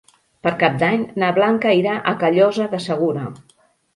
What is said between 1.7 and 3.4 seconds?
irà a Callosa de Segura.